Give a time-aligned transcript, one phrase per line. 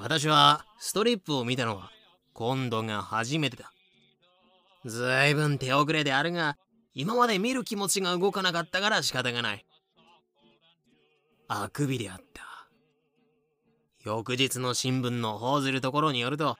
[0.00, 1.90] 私はストリップを見たのは
[2.32, 3.70] 今度が初めてだ。
[4.86, 6.56] ずいぶん手遅れであるが、
[6.94, 9.66] 今まで見る気持ちが動かなかったから仕方がない。
[11.48, 12.66] あくびであった。
[14.02, 16.56] 翌日の新聞の報ずるところによると、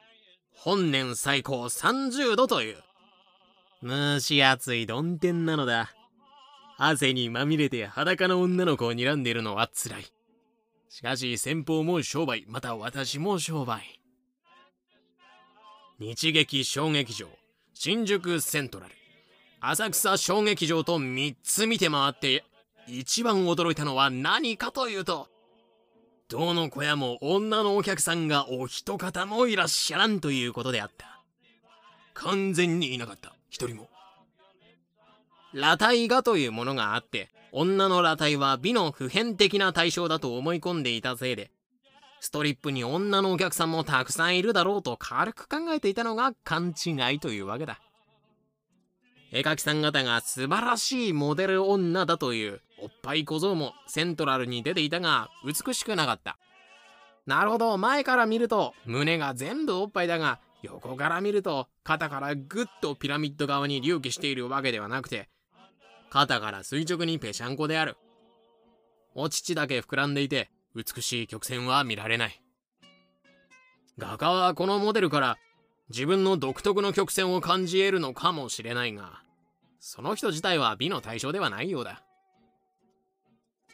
[0.52, 2.77] 本年最高30度という。
[3.83, 5.95] 蒸し暑い曇天なのだ。
[6.77, 10.20] 汗にまみれて裸の女の子を睨んでいるのは辛い。
[10.91, 14.01] しかし先方も商売、また私も商売。
[16.01, 17.29] 日劇小劇場、
[17.75, 18.95] 新宿セントラル、
[19.61, 22.45] 浅草小劇場と3つ見て回って、
[22.89, 25.29] 一番驚いたのは何かというと、
[26.29, 31.21] どの小屋も女のお客さんがお一方もいらっしゃらんということであった。
[32.15, 33.88] 完全にいなかった、一人も。
[35.52, 41.51] 裸体画というものがあって、女の裸体は美の普遍的な対象だと思い込んでいたせいで、
[42.20, 47.80] ストリップに女のお客さんもたくさんいるだろうと軽く考えていたのが勘違いというわけだ。
[49.32, 56.37] 絵描きさん方が素晴らしいモデル女だというおっぱい小僧もセントラルに出ていたが美しくなかった。
[57.26, 65.28] なるほど、前から見ると胸が全部おっぱいだが横から見ると肩からぐっとピラミッド側に隆起しているわけではなくて
[66.11, 67.97] 肩から垂直にぺしゃんこである。
[69.15, 72.43] お乳だけ膨らんでいて美しい曲線は見られない。
[73.99, 75.39] 画家はこのモデルから
[75.89, 79.22] 自分の独特の曲線を感じ得るのかもしれないが、
[79.78, 82.03] その人自体は美の対象ではないようだ。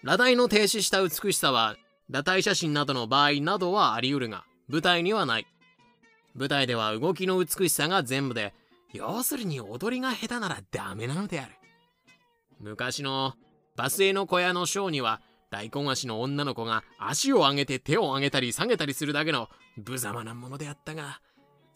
[0.02, 1.76] 裸体の停止した美しさは、
[2.08, 5.46] 裸体写真などの場合などはあり得るが、舞台にはない。
[6.34, 8.54] 舞台では動きの美しさが全部で、
[8.92, 11.52] 要するに踊りが下手ならダメなのである。
[12.60, 13.34] 昔の
[13.76, 21.20] バスへの小屋のショーには、大根足の女の子が足を上げて手を上げたり下げたりするだけの無様なものであったが、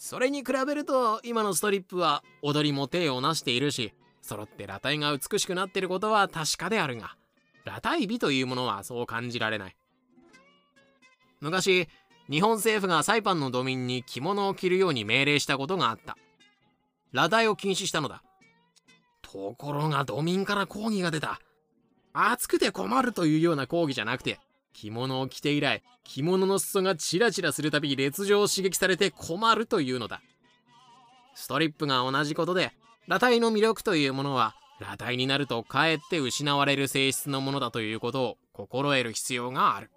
[0.01, 3.93] それに比べると今のストリップは踊りも手をなしているし
[4.23, 7.17] 揃って裸体が美しくなっていることは確かであるが
[7.67, 9.77] 裸体美というものはそう感じられない。
[11.41, 11.87] 昔
[12.31, 16.17] 日本政府がサイパンのドミンに着物を着るように命令したことがあった。
[17.13, 18.23] 裸体を禁止したのだ。
[19.33, 21.41] ところがドミンから抗議が出た
[22.13, 24.41] 暑くて困るというような抗議じゃなくて
[24.73, 30.23] 着物を着て以来、着物の裾がチラチラするたび劣情を刺激されて困るというのだ。
[31.35, 32.73] ストリップが同じことで、
[33.05, 39.91] 裸体の魅力というものは、裸体になるとかえって失われる性質のものだということを心得る必要がある。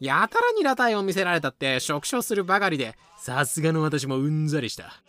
[0.00, 5.02] やたらに裸体を見せられたって触傷するばかりで、さすがの私もうんざりした。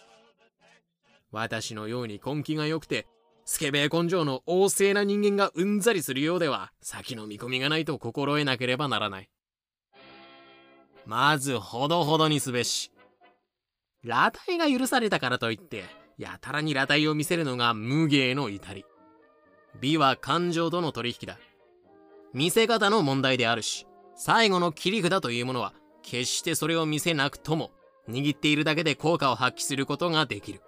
[1.31, 3.07] 私のように根気が良くて
[3.45, 9.29] スケベ根性の旺盛な人間がうんざりするようでは先の見込みがないと心得なければならない。
[11.06, 12.91] まずほどほどにすべし。
[14.03, 15.84] 裸体が許されたからといって
[16.19, 18.85] やたらに裸体を見せるのが無芸の至り。
[19.81, 21.40] 美は感情との取引だ。
[22.34, 25.73] 見せ方の問題であるし最後の切り札というものは
[26.03, 27.72] 決してそれを見せなくとも
[28.07, 30.61] 握っているだけで効果を発揮することができる。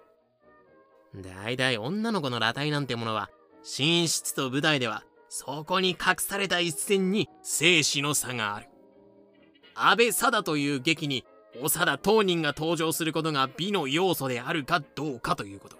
[1.14, 3.30] 大体女の子の裸体なんてものは、
[3.62, 8.68] 寝室と舞台では、そこに隠された一線に生死の差がある。
[9.74, 11.24] 安倍貞という劇に、
[11.54, 15.76] 長田当人が登場することが美の要素であるかどうかということ。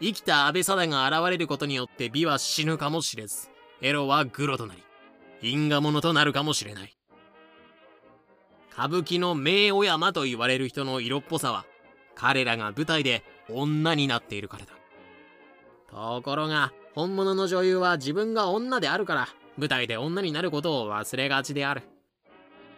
[0.00, 3.50] 生きた安倍貞が現れることによって美は死ぬかもしれず、
[3.82, 4.82] エロはグロとなり、
[5.42, 6.96] 因果者となるかもしれない。
[8.72, 11.66] 歌舞伎の名お山と言われる人の色っぽさは、
[12.14, 13.22] 彼らが舞台で
[13.54, 14.72] 女になっているからだ。
[15.90, 21.82] ところが、本物の女優は自分が女であるから、舞台で女になることを忘れがちである。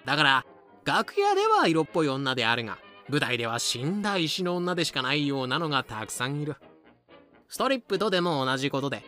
[0.05, 0.47] だから、
[0.84, 2.78] 楽屋では色っぽい女であるが、
[3.09, 6.57] 舞台では死んだ石の女でしかないようなのがたくさんいる。
[7.48, 9.04] ストリップとでも同じことで、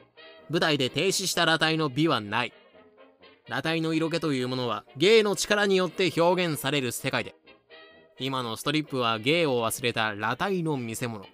[0.50, 2.52] 舞台で停止した裸体の美はない。
[3.46, 7.34] 裸体の色気というものは芸の力によって表現される世界で、
[8.18, 11.24] 今のストリップは芸を忘れた裸体の見せ物。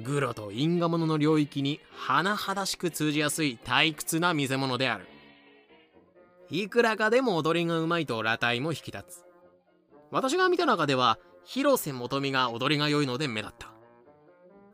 [0.00, 5.06] グロと因果物の領域に甚だしく通じやすい退屈な見せ物である。
[6.50, 9.24] いくらかでも踊りがうまいと裸体も引き立つ。
[10.10, 13.72] 私が見た中では、広瀬元美が踊りが良いので目立った。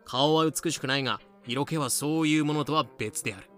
[0.05, 3.49] 顔は美しくないが、色気はそういうものとは別である。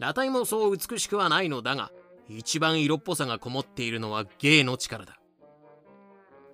[0.00, 1.92] 裸体もそう美しくはないのだが、
[2.28, 5.18] 一番色っぽさがこもっているのは芸の力だ。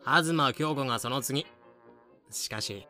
[0.05, 1.47] 東京子がその次。
[2.31, 2.87] しかし、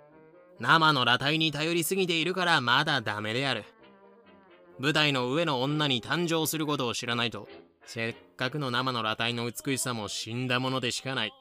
[0.60, 3.64] 生の裸体に頼りすぎているからまだダメである。
[4.78, 7.48] 舞台の上の女に誕生することを知らないと、
[7.84, 11.32] せっかくの生の裸体の美しさも死んだものでしかない。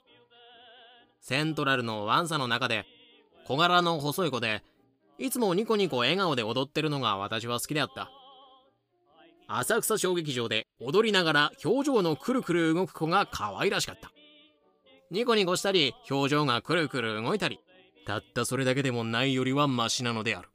[1.21, 2.85] セントラルのワンサの中で、
[3.45, 4.63] 小柄の細い子で、
[5.19, 8.11] いつもニコニコ笑顔で踊ってるのが私は好きであった。
[9.47, 14.11] 浅草小劇場で踊りながら表情のくるくる動く子が可愛らしかった。
[15.09, 17.59] ニコニコしたり、表情がくるくる動いたり、
[18.07, 20.47] たったそれだけでもないよりはマシなのである。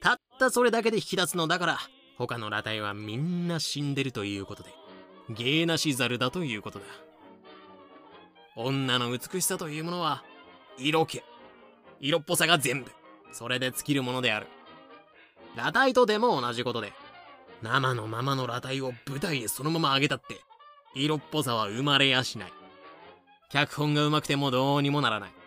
[0.00, 1.78] たったそれだけで引き出すのだから、
[2.18, 4.70] 他の裸体はみんな死んでるということで、
[5.28, 6.84] 芸なしザルだということだ。
[8.56, 10.24] 女の美しさというものは、
[10.78, 11.22] 色気。
[12.00, 12.90] 色っぽさが全部。
[13.30, 14.48] それで尽きるものである。
[15.54, 16.92] 裸体とでも同じことで、
[17.62, 20.40] 生のままの裸体を舞台へそのまま上げたって、
[20.96, 22.52] 色っぽさは生まれやしない。
[23.48, 25.39] 脚本が上手くてもどうにもならない。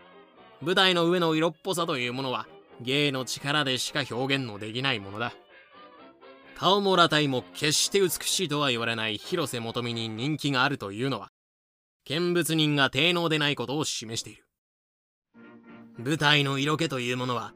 [0.63, 2.48] 舞台の上の色っぽさというものは、
[2.80, 5.33] 芸の力でしか表現のできないものだ。
[6.56, 11.31] 顔も裸体も決して美しいとは言われない広瀬元美に人気があるというのは、
[12.06, 14.45] 見物人が低能でないことを示している。
[15.98, 17.54] 舞台の色気というものは、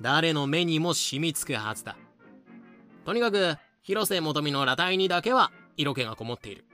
[0.00, 1.98] 誰の目にも染みつくはずだ。
[3.04, 6.64] とにかく、広瀬元美の裸体にだけは色気がこもっている。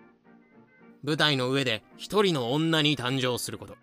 [1.02, 3.76] 舞台の上で一人の女に誕生すること。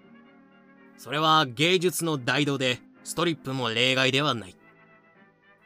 [0.97, 4.55] それは芸術の大道で、ストリップも例外ではない。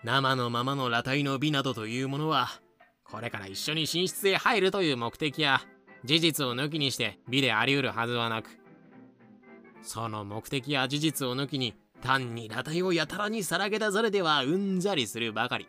[0.04, 2.48] 生のままの裸体の美などというものは、
[3.04, 5.62] これから一緒に寝室へ入るという目的や、
[6.04, 8.50] 事実を抜きにして美であり得るはずはなく、
[9.82, 15.68] その目的や事実を抜きに、単に裸体をやたらにさらけ出されてはうんざりするばかり。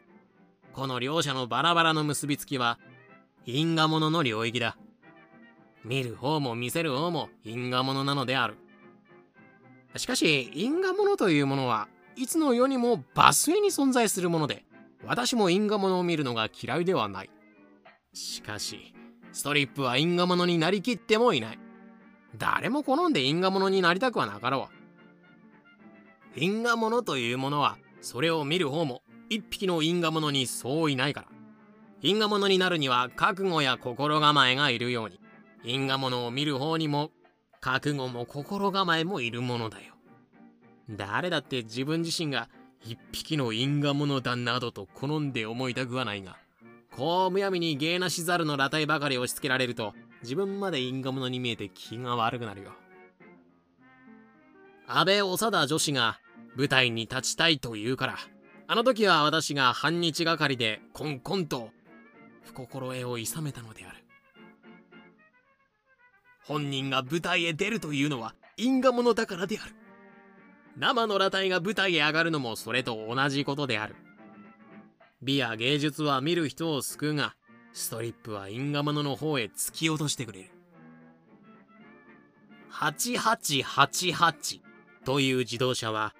[0.72, 2.78] この両者のバラバラの結びつきは、
[3.46, 4.76] 因果物の領域だ。
[5.84, 8.56] 見る方も見せる方も因果物なのである。
[9.98, 14.64] しかし、因果物というものはいつの世にも抜粋に存在するもので、
[15.04, 17.30] 私も因果物を見るのが嫌いではない。
[18.12, 18.94] しかし、
[19.32, 21.58] ストリップは因果物になりきってもいない。
[22.36, 24.68] 誰も好んで因果物になりたくはなかろ
[26.36, 26.40] う。
[26.40, 31.28] 因果物というものは、それを見る方も一匹の因果物にそういないから。
[32.00, 35.20] 因果物になるには覚悟や心構えがいるように、
[35.64, 37.10] 因果物を見る方にも
[37.60, 39.94] 覚悟も心構えもいるものだよ。
[40.90, 42.48] 誰だって自分自身が
[42.84, 46.36] 一匹の因果物だなどと好んで思いたくはないが、
[46.96, 52.72] こうむやみに芸なしざるの裸体ばかり押し付けられると、自分まで因果物に見えて気が悪くなるよ。
[54.86, 56.18] 安倍長田女子が
[56.56, 58.16] 舞台に立ちたいと言うから、
[58.66, 61.70] あの時は私が半日がかりでコンコンと
[62.42, 63.97] 不心得を諌めたのである。
[66.48, 69.74] 本人が舞台へ出るというのは因果物だからである。
[70.78, 73.94] 生の裸体が舞台へ上がるのもそれと同じことである。
[75.20, 77.34] 美や芸術は見る人を救うが、
[77.74, 80.50] ストリップは因果物の方へ突き落としてくれる。
[82.72, 84.60] 8888
[85.04, 86.14] という自動車は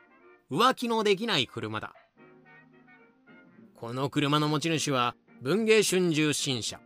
[0.51, 1.95] 浮気のできない車だ。
[3.77, 6.81] この車の持ち主は文芸春秋新車。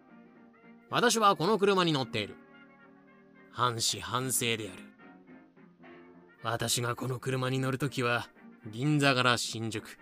[0.91, 2.37] 私はこの車に乗っている。
[3.53, 4.83] 半死半生である。
[6.43, 8.29] 私がこの車に乗るときは、
[8.67, 9.99] 銀座から新宿、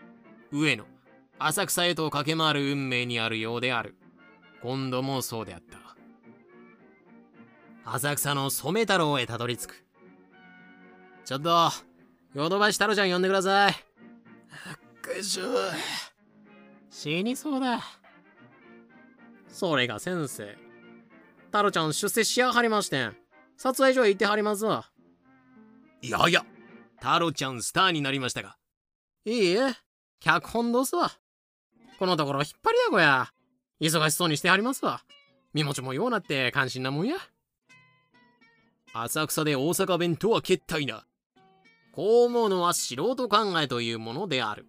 [0.53, 0.85] 上野、
[1.39, 3.97] 浅草へと駆け回る運命にあるようである。
[4.63, 5.79] 今度もそうであった。
[7.93, 9.85] 浅草の染太郎へたどり着く。
[11.25, 11.71] ちょっと、
[12.35, 13.75] ヨドバシ太郎ちゃん呼んでください。
[15.03, 15.45] くいしょ。
[16.89, 17.81] 死にそうだ。
[19.49, 20.57] それが先生。
[21.47, 23.17] 太郎ちゃん出世しやはりましてん。
[23.63, 24.87] 撮影所へ行ってはりますわ。
[26.01, 26.47] いやいや、
[26.99, 28.57] 太郎ちゃんスターになりましたが。
[29.27, 29.75] いいえ、
[30.19, 31.13] 脚本どうすわ。
[31.99, 33.29] このところ引っ張りだこや。
[33.79, 35.03] 忙しそうにしてはりますわ。
[35.53, 37.17] 身持ちもようなって関心なもんや。
[38.95, 41.05] 浅草で大阪弁とは決体な。
[41.93, 44.69] こう思うのは素人考えというものである。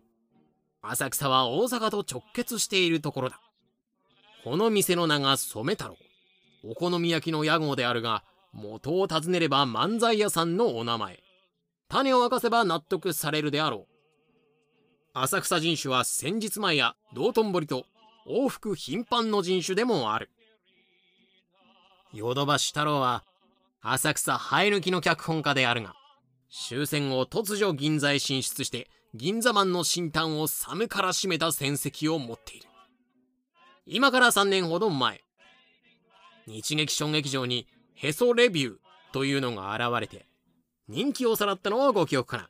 [0.82, 3.40] 浅草は大阪と直結しているところだ。
[4.44, 5.96] この店の名が染太郎。
[6.66, 11.20] お好み焼きの屋号であるが、元を尋ねれば漫才屋さんのお名前。
[11.88, 13.91] 種を明かせば納得されるであろう。
[15.13, 17.86] 浅草人種は先日前や道頓堀と
[18.27, 20.29] 往復頻繁の人種でもある。
[22.13, 23.24] ヨドバシ太郎は
[23.81, 25.96] 浅草生え抜きの脚本家であるが、
[26.50, 32.67] 終戦後突如銀座へ進出して銀座マンの新端を寒からしめた戦績を持っている。
[33.86, 35.22] 今から3年ほど前、
[36.48, 37.67] 日劇小劇場に
[38.03, 38.74] へそレビュー
[39.13, 40.25] というのが現れて、
[40.88, 42.50] 人気をさらったのはご記憶かな。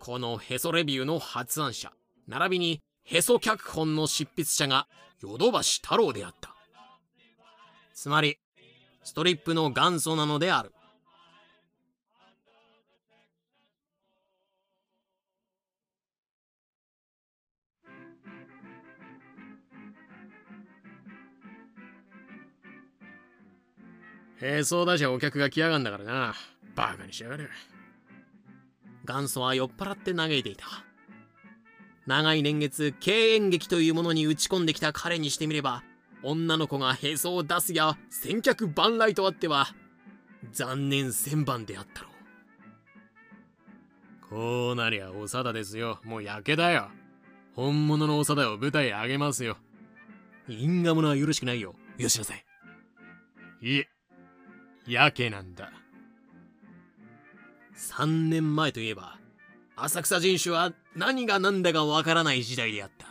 [0.00, 1.92] このへそレビューの発案者、
[2.26, 4.88] 並びにへそ脚本の執筆者が
[5.20, 6.52] ヨドバシ太郎であった。
[7.94, 8.38] つまり
[9.04, 10.72] ストリップの元祖なのである
[24.42, 26.34] へそうだしお客が来やがんだからな。
[26.74, 27.50] バカにしやがる。
[29.06, 30.66] 元祖は酔っ払って嘆いていた。
[32.06, 35.82] 長い年月経営劇というものに打ち込んできた彼にしてみれば
[36.22, 39.74] 女の子がへそを出すや先客万来とあっては
[40.52, 42.12] 残念千番であったろう。
[44.28, 46.00] こうなりゃ長田ですよ。
[46.04, 46.90] もう焼けだよ。
[47.54, 49.56] 本物の長田を舞台へあげますよ。
[50.48, 51.74] 因果者はよろしくないよ。
[51.96, 52.44] よしなさい
[53.62, 53.95] いえ。
[54.86, 55.72] やけなんだ。
[57.76, 59.18] 3年前といえば
[59.76, 63.06] 浅草人種は何が何だかわからない時代であった。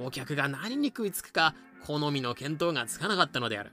[0.00, 3.72] お客が何に食いつくか好みの見当がつかなかったのである。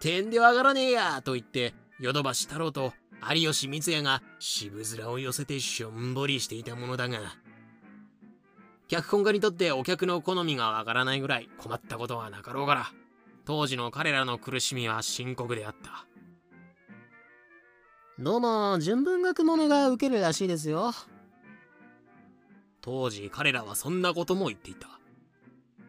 [0.00, 2.92] 点では上がらねえやと言ってヨドバシ太郎と
[3.34, 7.18] 有吉光也が渋面を寄せてしょんぼりしていたものだが
[8.88, 12.92] 脚本家にとってお客の好みがわからないぐらい困ったことはなかろうから
[13.46, 16.04] 当時の彼らの苦しみは深刻であった。
[18.18, 20.92] どうも純文学ものが受けるらしいですよ。
[22.80, 24.88] 当時彼らはそんなことも言っていた。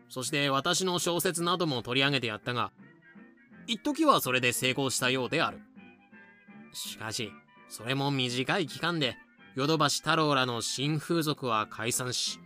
[0.07, 2.71] そして私の小説なども取り上げてやったが
[3.65, 5.57] 一時はそれで成功したようである。
[6.73, 7.31] しかし
[7.69, 9.17] それも短い期間で
[9.55, 12.39] ヨドバシ太郎らの新風俗は解散し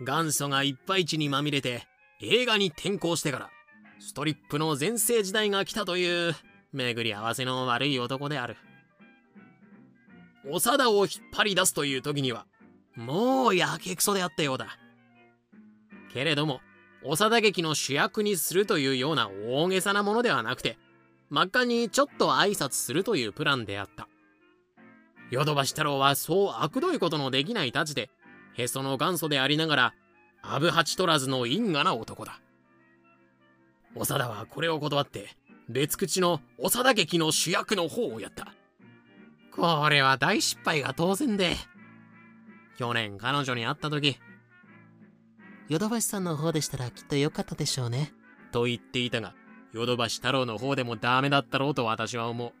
[0.00, 1.86] 元祖がいっぱい地にまみれて
[2.20, 3.50] 映画に転向してから
[3.98, 6.34] ストリップの全盛時代が来たという
[6.72, 8.56] 巡り合わせの悪い男である。
[10.44, 12.46] 長田を引っ張り出すという時には
[12.94, 14.78] もうやけくそであったようだ。
[16.12, 16.60] けれども
[17.02, 20.78] 長田劇の主役にするというような大げさなものではなくて
[21.30, 24.08] 真っ赤にちょっと挨拶するというプランであった。
[25.30, 28.10] ヨドバシ太郎はそう悪どいことのできないたちで
[28.54, 29.94] へその元祖でありながら
[30.42, 32.40] アブハチ取らずの因果な男だ。
[34.04, 35.30] 長田はこれを断って
[35.68, 38.52] 別口の長田劇の主役の方をやった。
[39.50, 41.56] これは大失敗が当然で。
[42.76, 44.18] 去年彼女に会った時
[45.68, 48.12] ヨドバシさんの方でしたらきっと良かったでしょうね。
[48.52, 49.34] と言っていたが
[49.72, 52.52] ヨドバシ太郎の方でもダメだったろうと私は思う。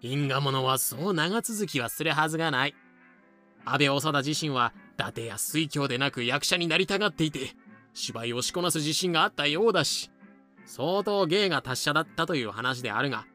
[0.00, 2.74] 因果者はそう長続きはするはずがない。
[3.64, 7.54] 安倍長田自身は伊達や水郷でなく役者になりたがっていて
[7.94, 10.10] 芝居をしこなす自信があったようだし
[10.66, 13.26] 相当芸が達者だったという話であるが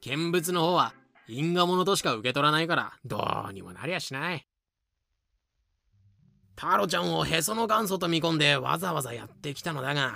[0.00, 0.94] 見物の方は
[1.28, 4.46] 因果物としか受け取らないからどうにもなりゃしない。
[6.54, 10.14] タロちゃんをへその元祖と見込んでわざわざやってきたのだが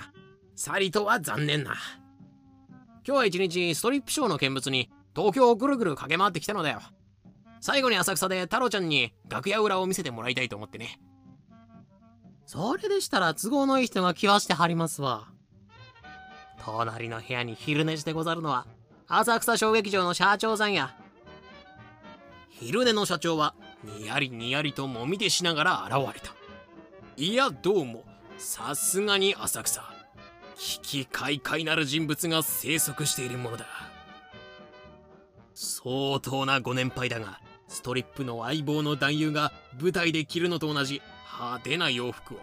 [0.55, 1.75] サリとは残念な。
[3.05, 6.81] 今日は一日ストリップショーの見物に東京をぐるぐる駆け回ってきたのだよ。
[7.59, 10.99] 最後に浅草で太郎ちゃんに楽屋裏を見せてもらいたいと思ってね。
[12.51, 15.29] それでしたら都合のいい人が来わしてはりますわ。
[16.61, 18.67] 隣の部屋に昼寝してござるのは
[19.07, 20.93] 浅草小劇場の社長さんや。
[22.49, 23.55] 昼寝の社長は
[23.85, 26.35] にやりにやりともみ出しながら現れた。
[27.15, 28.03] いやどうも
[28.37, 29.81] さすがに浅草。
[30.57, 33.65] 危機快快なる人物が生息しているものだ。
[35.53, 37.39] 相当なご年配だが
[37.69, 41.01] ストリップの相棒の男優が舞台で着るのと同じ
[41.39, 42.37] 派手な洋服を。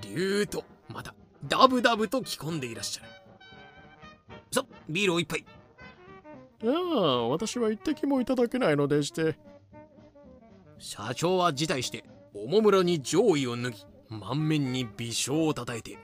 [0.00, 1.14] 竜とまた
[1.46, 3.08] ダブダブと着込んでいらっしゃる。
[4.50, 5.44] さビールを一杯。
[6.64, 9.36] ああ私は一滴もいただけないのでして。
[10.78, 12.04] 社長は辞退して
[12.34, 15.98] おもむろに上位を脱ぎ満面に微笑をたたえて。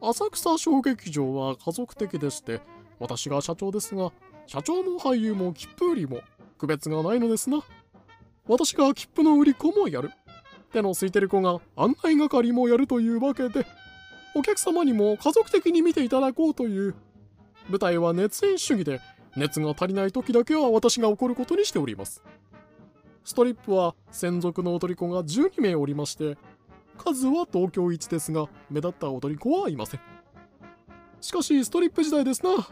[0.00, 2.60] 浅草小劇場は家族的でして
[3.00, 4.12] 私が社長ですが
[4.46, 6.20] 社長も俳優も切符売りも
[6.56, 7.60] 区別がないのですな。
[8.46, 10.10] 私が切符の売り子もやる
[10.72, 13.66] 手の空いてる子が案内係もやるというわけで
[14.34, 16.94] お客様にも家族的に見ていただこうという
[17.68, 19.00] 舞台は熱演主義で
[19.36, 22.22] 熱が足りない時だけは私が怒ることにしております。
[23.24, 26.38] ストリップは専属の踊り子が12名おりまして
[26.96, 30.00] 数は東京一ですが目立った踊り子はいません。
[31.20, 32.68] しかしストリップ時代ですな。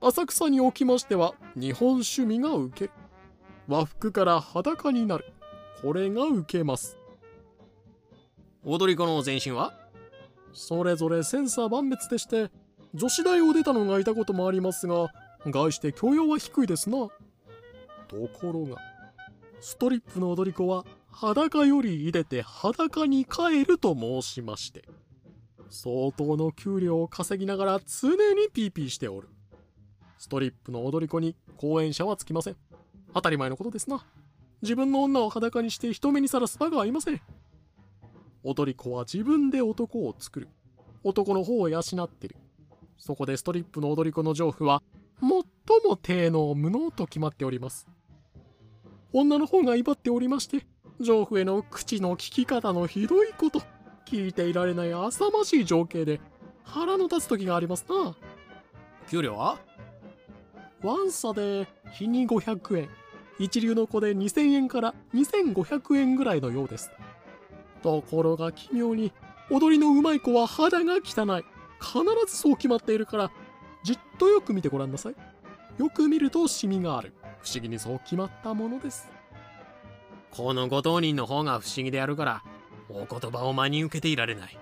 [0.00, 2.92] 浅草におきましては日本趣味が受け
[3.68, 5.32] 和服から裸になる。
[5.82, 6.96] これが受けます。
[8.64, 9.72] 踊り子の前身は？
[10.52, 12.50] それぞれ千差万別でして
[12.94, 15.08] 女子大を出たのがいたこともありますが
[15.46, 17.10] 概して教養は低いですなと
[18.40, 18.76] ころが
[19.60, 24.84] ストリップの踊り子は裸より入れて裸に帰ると申しまして
[25.68, 29.28] 相当の給料を稼ぎながら常にピーピーしておる。
[30.18, 32.56] ストリップの踊り子に講演者はつきません。
[33.14, 34.04] 当たり前のことですな。
[34.60, 37.20] 自分の女を裸にして人目にさらす場がありません。
[38.44, 40.48] 踊り子は自分で男を作る。
[41.04, 42.36] 男の方を養ってる。
[42.98, 44.82] そこでストリップの踊り子の丈夫は、
[45.20, 47.86] 最も低能無能と決まっております。
[49.12, 50.66] 女の方が威張っておりまして、
[51.00, 53.62] 丈夫への口の聞き方のひどいこと、
[54.06, 56.20] 聞いていられない浅ましい情景で
[56.64, 58.14] 腹の立つ時がありますな。
[59.08, 59.58] 給料は？
[60.82, 62.88] ワンサで日に500円。
[63.38, 66.90] 一流の子で2000円から2500円ぐらいのようです。
[67.82, 69.12] ところが奇妙に、
[69.50, 71.44] 踊りの上手い子は肌が汚い。
[71.80, 73.30] 必ずそう決まっているから、
[73.82, 75.14] じっとよく見てごらんなさい。
[75.78, 77.12] よく見るとシミがある。
[77.42, 79.10] 不思議にそう決まったものです。
[80.30, 82.44] このご当人の方が不思議であるから、
[82.88, 84.58] お言葉を真に受けていられない。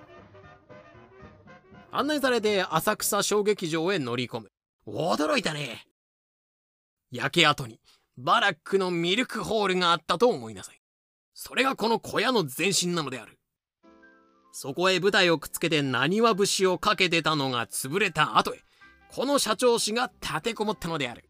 [1.93, 4.51] 案内されて浅草小劇場へ乗り込む。
[4.87, 5.87] 驚いたね。
[7.11, 7.81] 焼け跡に
[8.17, 10.80] バラックのミルクホールがあったと思いなさい。
[11.43, 13.39] それがこの小屋の前身なのである。
[14.53, 18.59] そこへ舞台をくっつけて何は節をかけてたのが潰れた後へ、
[19.11, 21.25] この社長氏が立てこもったのである。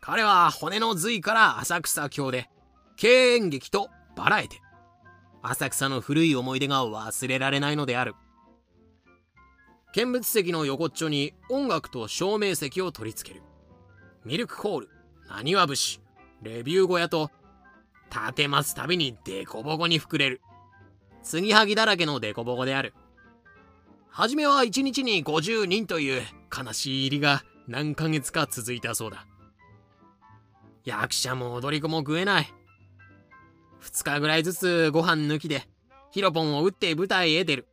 [0.00, 2.48] 彼は骨の髄から浅草郷で、
[2.96, 4.58] 経演劇とバラエティ。
[5.42, 8.14] 浅草の古い思い出が忘れられないのである。
[9.92, 13.42] 見物席の横っちょに音楽と照明席を取り付ける。
[14.24, 14.88] ミルクホール、
[15.28, 16.00] なにわ節、
[16.40, 17.30] レビュー小屋と、
[18.10, 20.40] 立てますたびにデコボコに膨れる。
[21.22, 22.94] 継ぎはぎだらけのデコボコである。
[24.08, 26.22] はじめは1日に50人という
[26.56, 29.26] 悲しい入りが何ヶ月か続いたそうだ。
[30.84, 32.52] 役者も踊り子も食えない。
[33.82, 35.68] 2日ぐらいずつご飯抜きで、
[36.10, 37.68] ヒロポンを打って舞台へ出る。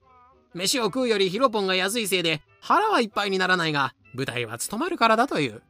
[0.54, 5.62] 飯を食うよりヒロポンが安いせいで腹はいっぱいにならないが、舞台は務まるからだという。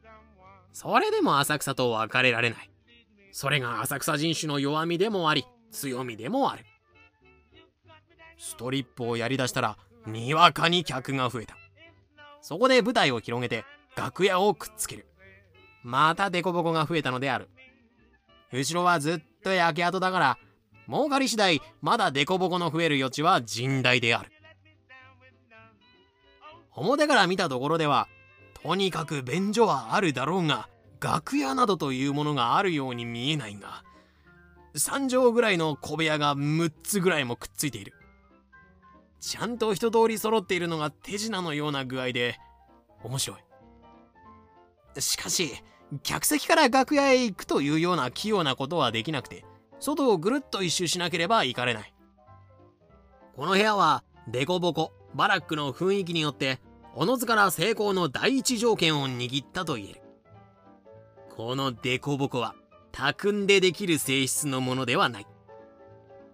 [0.72, 2.70] それでも浅草と別れられない。
[3.38, 6.64] それが浅草人種の弱みでもあり、強みでもある。
[8.38, 11.54] ストリップをやりだしたら、にわかに客が増えた。
[12.40, 15.06] そこで舞台を広げて、楽屋をくっつける。
[15.82, 17.50] またデコボコが増えたのである。
[18.54, 20.38] 後ろはずっと焼け跡だから、
[20.88, 24.32] 儲かり次第、まだデコボコの増える余地は甚大である。
[26.72, 28.08] 表から見たところでは、
[28.62, 33.84] とにかく便所はあるだろうが、楽屋などというものがあるように見えないが、
[34.74, 37.94] 3畳ぐらいの小部屋が6つぐらいもくっついている。
[39.20, 42.38] ちゃんと一通り揃っているのが手品のような具合で、
[43.02, 43.36] 面白
[44.96, 45.00] い。
[45.00, 45.52] しかし、
[46.02, 49.44] 客席から楽屋へ行くというような器用なことはできなくて、
[49.78, 51.94] 外をぐるっと一周しなければいかれない。
[53.34, 56.60] この部屋は、デコボコ、バラックの雰囲気によって、
[56.94, 60.05] おのずから成功の第一条件を握ったと言える。
[61.36, 62.54] このデコボコは、
[62.92, 65.26] 巧んでできる性質のものではない。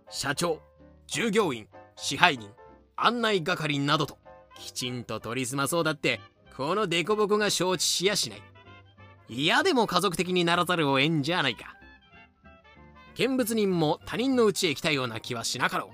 [0.09, 0.61] 社長、
[1.09, 2.49] 従業員、支配人、
[2.95, 4.17] 案内係などと、
[4.57, 6.21] きちんと取り済まそうだって、
[6.57, 8.43] このデコボコが承知しやしない。
[9.29, 11.75] 嫌でも家族的にならざるを得んじゃないか。
[13.17, 15.91] 見物人も他人の家へ来たような気はしなかろ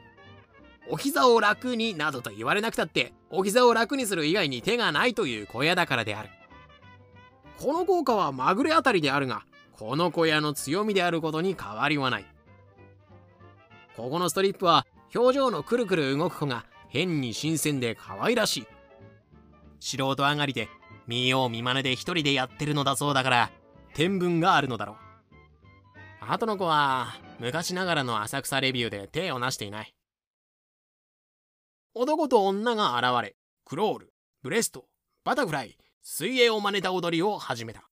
[0.91, 0.93] う。
[0.93, 6.29] お膝を楽になどと言われなくたって、お膝を楽にする以外に手がないという小屋だからである。
[7.61, 12.27] この効果はまぐれあたりであるが、この小屋の強みであることに変わりはない。
[13.97, 18.67] ここのストリップは表情のくるくる動く子が変に新鮮で可愛らしい。
[19.81, 20.69] 素人上がりで
[21.09, 23.51] 見よう見まねで一人でやってるのだそうだから、
[23.95, 26.31] 天分があるのだろう。
[26.31, 29.95] 後の子は、昔ながらの浅草レビューで手をなしていない。
[31.95, 34.85] 男と女が現れ、クロール、ブレスト、
[35.25, 37.89] バタフライ、水泳を真似た踊りを始めた。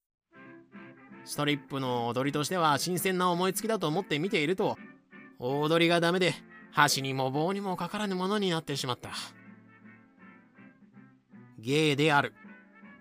[1.24, 4.76] ストリップの踊りとしては新鮮な思いつきだと思って見ていると
[5.38, 6.34] 大、踊りがダメで、
[6.72, 9.10] 箸にも棒にもかからぬものになってしまった。
[11.58, 12.34] 芸である。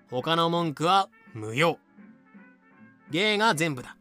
[0.10, 1.78] 他の文句は無用。
[3.12, 3.98] 芸が全部だ。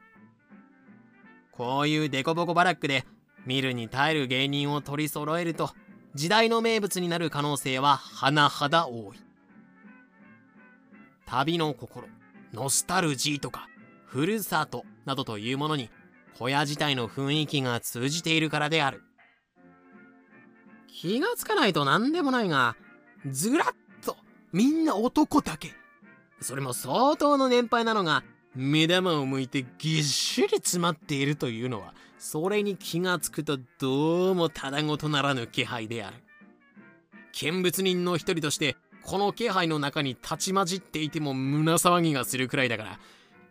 [1.52, 3.04] こういうデコボコバラックで
[3.46, 5.70] 見るに耐える芸人を取り揃えると
[6.14, 9.23] 時代の名物になる可能性は甚だ多い。
[11.36, 12.06] 旅の心、
[12.52, 13.68] ノスタルジーとか、
[14.06, 15.90] ふるさとなどというものに
[16.38, 19.02] 小屋自体の雰囲気が通じているからである。
[20.86, 22.76] 気がつかないと何でもないが、
[23.28, 23.68] ずらっ
[24.04, 24.16] と
[24.52, 25.72] みんな男だけ。
[26.40, 28.22] それも相当の年配なのが
[28.54, 36.16] 目玉を向いてぎっしり詰まっているというのはそれに気がつくとどうもただごとならぬ気配である
[37.32, 42.98] 見物人の一人としてこの気配の中に立ち混じっていても胸騒ぎがするくらいだから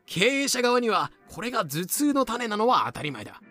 [0.05, 3.41] 経営者側にはこれが頭痛の種なのは当たり前だ。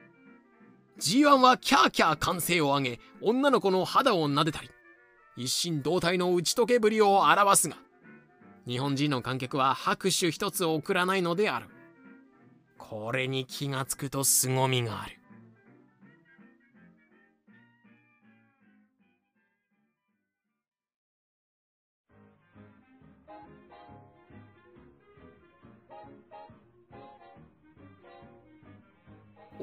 [1.01, 4.71] G1 はキャーキャー歓声を上げ女の子の肌を撫でたり
[5.37, 7.77] 一心同体の打ち解けぶりを表すが
[8.67, 11.67] 日本人の観客は拍手一つ送らないのである。
[12.79, 15.22] これに気がつくと凄みがある。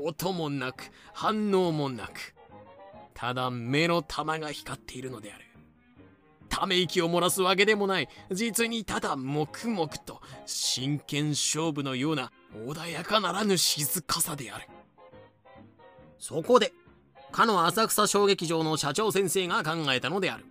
[0.06, 2.34] 音もなく反応もなく
[3.14, 5.46] ただ目の玉が光っているのである。
[6.48, 12.32] ため息を漏らすわけでもない実にただ黙々と真剣勝負のような
[12.66, 14.66] 穏やかならぬ静かさである。
[16.18, 16.74] そこで
[17.32, 20.46] かの浅草小劇場の社長先生が考えたのである。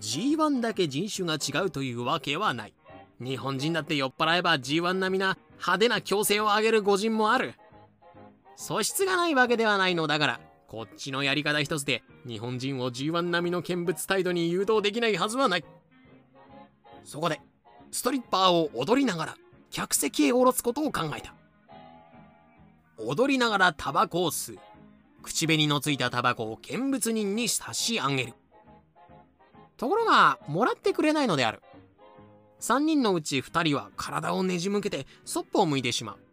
[0.00, 2.74] G1 だけ人種が違うというわけはない。
[3.20, 7.54] 日本人だって酔っ払えば G1 並みな派手な強制を上げる御人もある。
[8.56, 15.64] 素質がないわけではないのだからこっちのやり方一つで日本人を G1 並みの見物態度に誘導できないはずはない。
[17.04, 17.40] そこで
[17.92, 19.36] ストリッパーを踊りながら
[19.70, 21.34] 客席へ下ろすことを考えた。
[22.98, 24.58] 踊りながらタバコを吸う
[25.22, 28.34] 口紅のついたタバコを見物人に差し上げる。
[29.76, 31.62] ところがもらってくれないのである。
[32.60, 36.23] 3人のうち2人は体をねじ向けてそっぽを向いてしまう。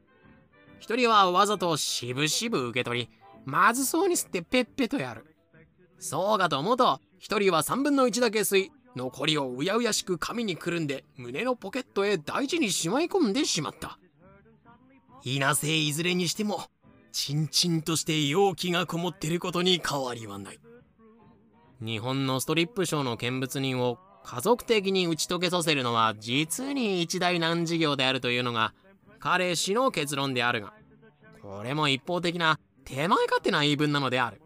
[0.82, 3.10] 1人はわざとしぶしぶ受け取り
[3.46, 5.26] まずそうに吸ってペッペとやる。
[6.00, 14.00] そうかと思うと1人は3分の1だけ吸い残りをうやうやしく紙にくるんで胸のポケットへ大事にしまい込んでしまった。
[15.24, 16.65] いなせいずれにしても
[17.12, 20.60] ちんちんとして容器がこもってることに変わりはない。
[21.80, 28.74] 日本のストリップショーの見物人を家族的に打ち解けさせるのは実に一大難事業であるというのが
[29.21, 30.73] 彼氏の結論であるが
[31.41, 34.41] これも一方的な手前勝手な言い分なのである。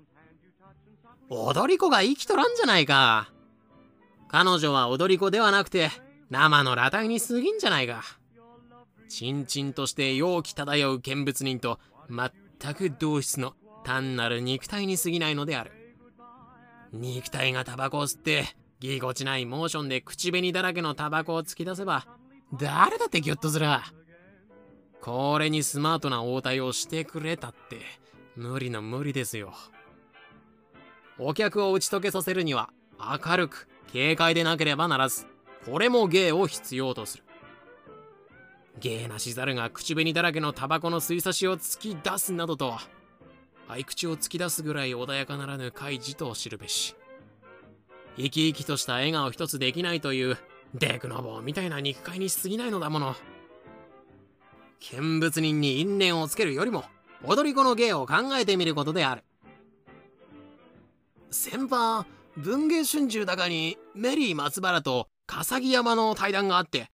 [1.29, 3.31] 踊り子が生きとらんじゃないか。
[4.27, 5.89] 彼女は踊り子ではなくて
[6.29, 8.03] 生の裸体に過ぎんじゃないか。
[9.07, 15.71] ちんちんとして容器漂う見物人と全く同質の単なる肉体に過ぎないのである。
[16.91, 18.45] 肉体がタバコを吸って
[18.79, 22.05] ぎこちないモーションで口紅だらけのタバコを突き出せば
[22.53, 23.67] 誰だってギョッとする。
[25.05, 27.77] これにスマートな応対をしてくれたって
[28.35, 29.53] 無理の無理ですよ。
[31.19, 35.27] お客を打ち解けさせるには明るく軽快でなければならず
[35.63, 37.23] これも芸を必要とする。
[38.79, 42.79] 芸なし猿が口紅だらけのタバコの吸い差しを突き出すなどとは
[43.67, 46.95] 合口を突き出すぐらい穏やかならぬ怪事と知るべし。
[48.17, 50.39] 生き生きとした笑顔一つできないという
[50.73, 53.15] デクノボーみたいな肉塊にしすぎないのだもの。
[54.79, 56.83] 見物人に因縁をつけるよりも
[57.23, 59.23] 踊り子の芸を考えてみることである。
[61.31, 62.05] 先輩
[62.37, 66.89] 文芸春秋だかにメリー松原と笠木山の対談があって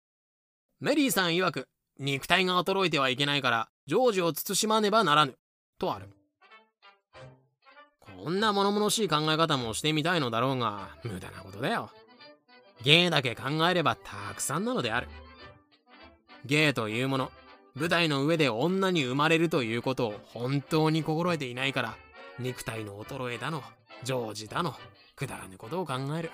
[0.79, 1.67] メリーさん曰く
[1.99, 5.35] 肉体が衰えてはいけないからジョージを慎まねばならぬ
[5.77, 6.09] とある。
[7.99, 11.89] こんな物々しい考え方もしてみたいのだろうが無駄なことだよ。
[12.83, 15.07] 芸だけ考えればたくさんなのである。
[16.45, 17.31] 芸というもの
[17.75, 21.95] 舞台の上で女に生まれるということを本当に心得ていないから
[22.39, 23.63] 肉体の衰えだの
[24.03, 24.75] 常時だの
[25.15, 26.31] くだらぬことを考える。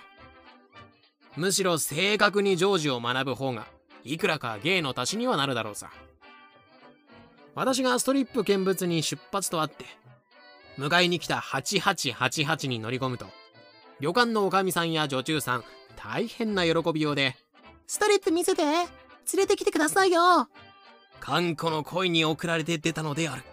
[1.36, 3.68] むしろ正確に常時を学ぶ方が
[4.04, 5.92] いくらか芸の足しにはなるだろうさ。
[7.54, 9.86] 私がストリップ見物に出発とあって
[10.78, 13.26] 迎えに来た8888に乗り込むと
[14.00, 15.64] 旅館の女将さんや女中さん
[15.96, 17.36] 大変な喜びようで
[17.88, 18.64] 「ストリップ見せて。
[19.34, 20.48] 連れてきてくださいよ。
[21.20, 23.44] 頑固の恋に送られて出たのである。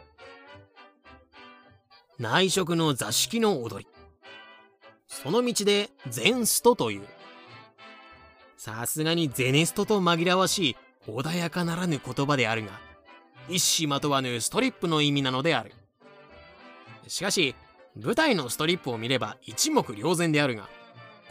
[2.18, 3.90] 内職の座敷の踊り。
[5.06, 7.06] その道でゼンストという。
[8.56, 12.72] さすがにゼネストと紛らわしい穏やかならぬ言葉であるが
[13.48, 15.72] 一糸まとわぬストリップの意味なのである。
[17.06, 17.54] しかし
[17.94, 20.68] 舞台のストリップを見れば一目瞭然であるが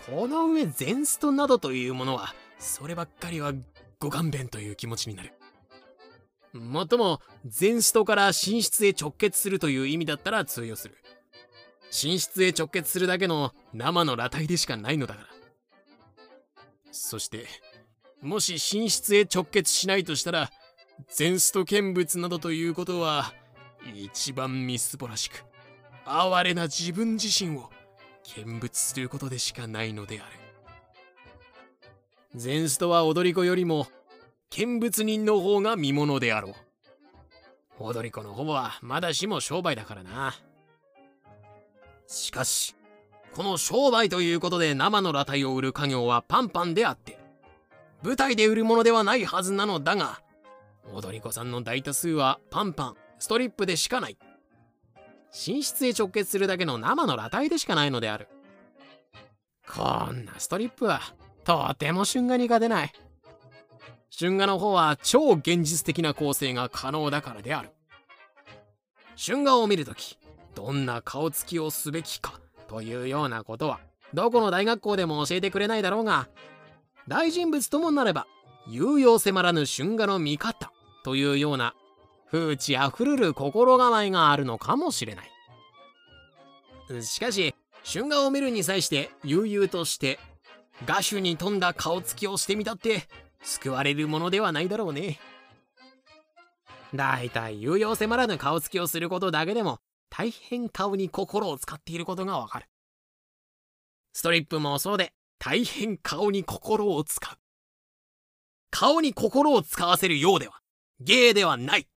[0.06, 3.52] この上ゼンストなどというものはそればっかりは
[4.00, 5.34] ご勘弁という気持ちになる。
[6.54, 10.96] もっとも前ストから寝室へ直結するという意味だったら通用する。
[12.04, 15.28] 寝室へ直結するだけの生の裸体でしかないのだから。
[16.92, 17.48] そして
[18.22, 20.52] もし寝室へ直結しないとしたら
[21.18, 23.34] 前スト見物などということは
[23.94, 25.44] 一番みすぼらしく
[26.06, 27.70] 哀れな自分自身を
[28.38, 30.44] 見物することでしかないのである。
[32.36, 33.88] ゼンストは踊り子よりも
[34.56, 36.54] 見物人の方が見物であろう。
[37.80, 40.36] 踊り子の方はまだしも商売だからな。
[42.06, 42.76] しかし
[43.34, 47.18] この商売ということで生の裸体を売る家業はパンパンであって
[48.04, 50.22] 舞台で売るものではないはずなのだが
[50.94, 54.18] 踊り子さんの大多数はパンパンストリップでしかない。
[55.32, 58.28] 寝室へ直結するだけの生の裸体でしかないのである。
[59.68, 61.02] こんなストリップは
[61.44, 62.94] とても春画に勝てない。
[64.16, 67.72] 春画の方は超現実的な構成が可能だからである。
[69.18, 70.18] 春画を見るとき
[70.56, 73.80] どんな顔つきをすべきかというようなことは
[74.14, 76.30] どこの大学校でも教えてくれないだろうが
[77.08, 78.28] 大人物ともなれば
[78.68, 80.72] 有用迫らぬ春画の見方
[81.04, 81.76] というような
[82.32, 87.04] 風知あふれる心構えがあるのかもしれない。
[87.04, 90.20] しかし春画を見るに際して悠々として
[90.86, 93.08] 画手に富んだ顔つきをしてみたって
[93.44, 95.20] 救われるものではないだろうね。
[96.94, 99.80] だいたい有用迫らぬ顔つきをすることだけでも
[100.10, 102.66] 大変顔に心を使っていることがわかる。
[104.14, 107.36] ストリップもそうで大変顔に心を使う。
[108.70, 110.62] 顔に心を使わせるようでは
[111.00, 111.88] 芸ではない。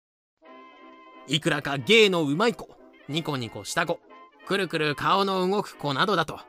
[1.28, 2.68] いくらか芸のうまい子
[3.08, 4.00] ニコニコした子
[4.46, 6.40] くるくる顔の動く子などだと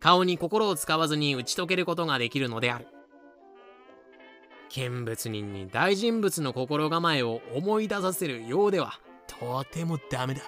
[0.00, 2.86] 顔に心を使わずに打ち解けることができるのである。
[4.70, 10.42] 見物人に大人物の心構えを思い出させるようではとてもダメだ。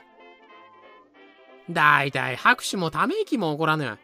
[1.71, 3.99] だいい拍手もため息も起こらぬ。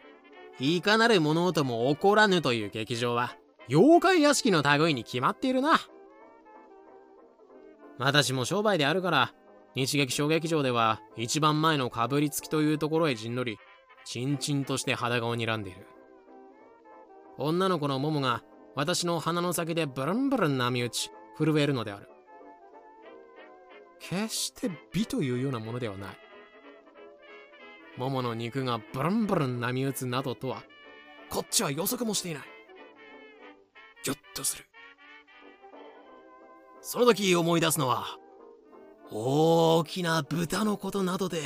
[0.59, 3.35] いかなる物音も起こらぬという劇場は
[3.69, 5.79] 妖怪屋敷の類に決まっているな。
[7.97, 9.33] 私も商売であるから
[9.75, 13.57] 日劇小劇場では一番前のかぶりつきというところへ陣取り
[14.05, 15.87] チンチンとして肌顔にらんでいる。
[17.37, 18.43] 女の子のモモが
[18.75, 22.09] 私の鼻の先でブルンブルン波打ち震えるのである。
[23.99, 26.17] 決して美というようなものではない。
[27.97, 30.63] モモの肉がブルンブルン波打つなどとは
[31.29, 32.43] こっちは予測もしていない。
[34.03, 34.65] ぎょっとする。
[36.81, 38.17] その時思い出すのは
[39.11, 41.41] 大きな豚のことなどで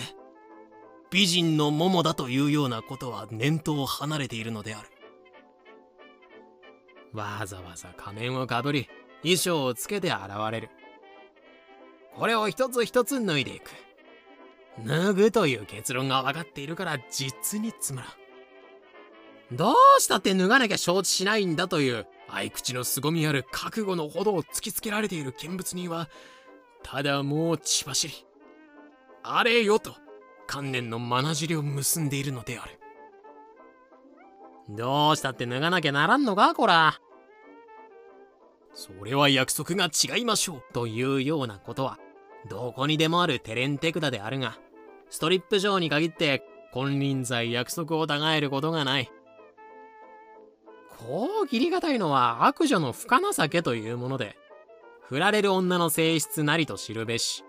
[1.11, 4.89] 美人の桃だというようなことは念頭を離れているのである。
[7.13, 8.89] わざわざ仮面をかぶり
[9.21, 10.19] 衣装をつけて現
[10.51, 10.69] れる。
[12.15, 13.71] これを一つ一つ脱いでいく。
[14.85, 18.11] 脱ぐという結論が分かっているから実につまらん。
[19.55, 26.09] どうしたって脱がなきゃ承知しないんだという合口の凄みある覚悟のほどを突きつけられている見物人は
[26.83, 28.13] ただもう血走り。
[29.23, 29.95] あれよと
[30.47, 32.76] 観念のまなじりを結んでいるのである。
[34.69, 36.99] どうしたって脱がなきゃならんのかこら。
[38.73, 40.63] それは約束が違いましょう。
[40.73, 41.97] というようなことは
[42.49, 44.57] どこにでもあるテレンテクダであるが
[45.09, 49.09] ストリップ上に限って金輪際約束を違えることがない。
[50.97, 54.35] こう切りがたいのは悪女の不可情けというもので
[55.03, 57.43] 振られる女の性質なりと知るべし。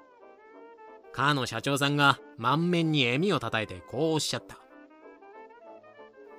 [1.12, 4.67] カーの社長さんが満面に笑みをたたえてこうおっしゃった。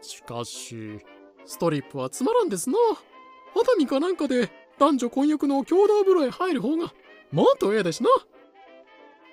[0.01, 0.99] しかし
[1.45, 2.77] ストリップはつまらんですな。
[3.55, 6.93] 熱海かなんかで男女混浴の共同風呂へ入る方が
[7.31, 8.09] もっとええですな。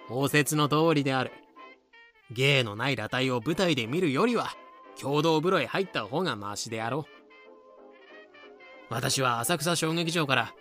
[0.09, 1.33] 法説の通りである。
[2.31, 4.57] 芸のない裸体を舞台で見るよりは
[5.01, 7.05] 共同風呂へ入った方がマシであろう。
[8.89, 10.55] 私は浅草小劇場から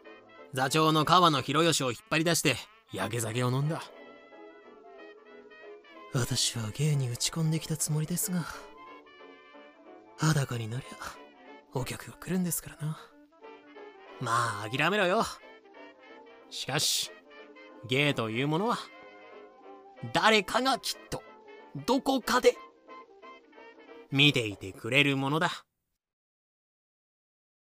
[0.54, 2.56] 座長の川野博義を引っ張り出して
[2.91, 3.82] 焼け酒を飲んだ。
[6.13, 8.46] 私は芸に打ち込んできたつもりですが
[10.17, 10.95] 裸になりゃ
[11.73, 12.97] お客が来るんですからな。
[14.21, 15.23] まあ諦めろよ。
[16.49, 17.12] しかし
[17.88, 18.78] 芸というものは
[20.13, 21.21] 誰かがきっと
[21.86, 22.56] どこかで
[24.12, 25.64] 見ていてくれるものだ。